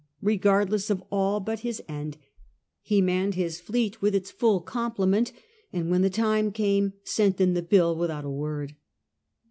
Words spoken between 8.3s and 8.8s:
word.